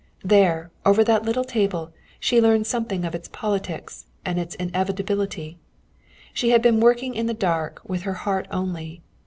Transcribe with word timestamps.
There, 0.23 0.71
over 0.83 1.03
that 1.03 1.21
little 1.25 1.43
table, 1.43 1.93
she 2.19 2.41
learned 2.41 2.65
something 2.65 3.05
of 3.05 3.13
its 3.13 3.27
politics 3.27 4.07
and 4.25 4.39
its 4.39 4.55
inevitability. 4.55 5.59
She 6.33 6.49
had 6.49 6.63
been 6.63 6.79
working 6.79 7.13
in 7.13 7.27
the 7.27 7.35
dark, 7.35 7.81
with 7.85 8.01
her 8.01 8.13
heart 8.15 8.47
only. 8.49 9.03